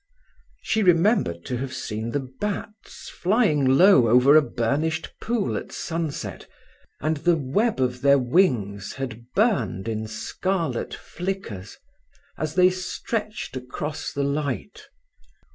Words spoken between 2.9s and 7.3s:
flying low over a burnished pool at sunset, and